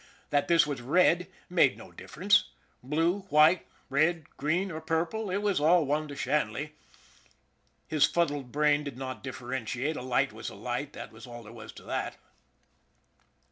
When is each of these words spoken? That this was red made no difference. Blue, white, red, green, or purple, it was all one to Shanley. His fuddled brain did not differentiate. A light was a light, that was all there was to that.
That 0.31 0.47
this 0.47 0.65
was 0.65 0.81
red 0.81 1.27
made 1.47 1.77
no 1.77 1.91
difference. 1.91 2.45
Blue, 2.81 3.19
white, 3.29 3.67
red, 3.87 4.27
green, 4.35 4.71
or 4.71 4.81
purple, 4.81 5.29
it 5.29 5.43
was 5.43 5.59
all 5.59 5.85
one 5.85 6.07
to 6.07 6.15
Shanley. 6.15 6.73
His 7.87 8.07
fuddled 8.07 8.51
brain 8.51 8.83
did 8.83 8.97
not 8.97 9.21
differentiate. 9.21 9.95
A 9.97 10.01
light 10.01 10.33
was 10.33 10.49
a 10.49 10.55
light, 10.55 10.93
that 10.93 11.11
was 11.11 11.27
all 11.27 11.43
there 11.43 11.53
was 11.53 11.71
to 11.73 11.83
that. 11.83 12.17